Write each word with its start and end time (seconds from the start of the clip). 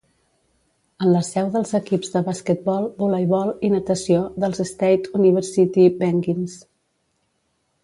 Es 1.01 1.09
la 1.09 1.19
seu 1.27 1.51
dels 1.55 1.73
equips 1.79 2.13
de 2.15 2.21
basquetbol, 2.29 2.87
voleibol 3.03 3.53
i 3.69 3.71
natació 3.75 4.25
dels 4.45 4.63
State 4.71 5.15
University 5.23 5.89
Penguins. 6.03 6.59